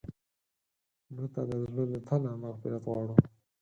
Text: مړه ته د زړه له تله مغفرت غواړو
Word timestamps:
مړه 1.13 1.27
ته 1.33 1.41
د 1.49 1.51
زړه 1.67 1.83
له 1.91 1.99
تله 2.07 2.31
مغفرت 2.43 2.81
غواړو 2.85 3.15